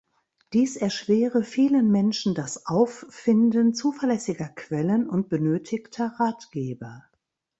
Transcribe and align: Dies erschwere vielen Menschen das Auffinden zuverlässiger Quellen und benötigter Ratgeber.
Dies 0.53 0.77
erschwere 0.77 1.43
vielen 1.43 1.91
Menschen 1.91 2.33
das 2.33 2.65
Auffinden 2.65 3.75
zuverlässiger 3.75 4.49
Quellen 4.49 5.07
und 5.07 5.29
benötigter 5.29 6.13
Ratgeber. 6.19 7.05